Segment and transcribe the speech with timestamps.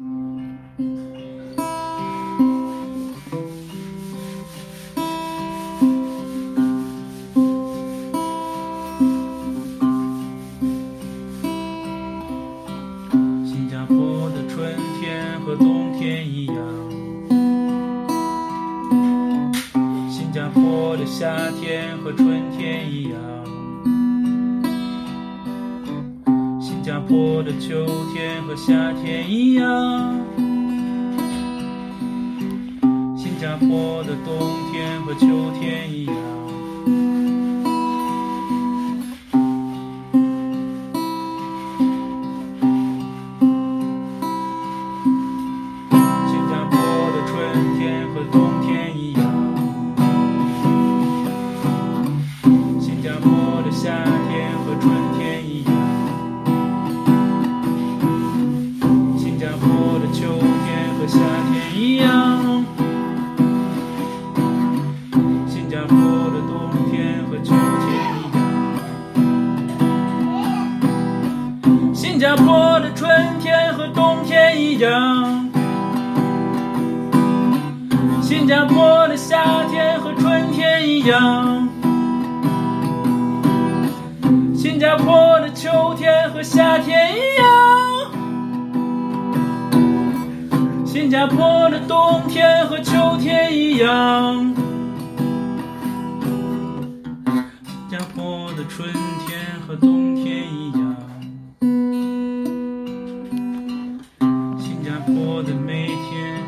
[0.00, 0.08] 新
[13.68, 16.56] 加坡的春天和冬天一样，
[20.10, 23.20] 新加坡的夏天和春天一样，
[27.00, 30.20] 坡的秋天和夏天一样，
[33.16, 35.26] 新加坡的冬天和秋
[35.58, 36.09] 天一样。
[61.74, 62.64] 一样，
[65.48, 65.96] 新加坡
[66.30, 68.20] 的冬天和秋天一
[71.82, 73.08] 样，新加坡的春
[73.40, 75.48] 天和冬天一样。
[78.20, 81.68] 新加坡的夏天和春天一样，
[84.54, 87.39] 新加坡的秋天和夏天一样，
[90.92, 94.52] 新加坡的冬天和秋天一样。
[97.64, 98.92] 新加坡的春
[99.24, 100.96] 天和冬天一样。
[104.58, 106.39] 新加坡的每天。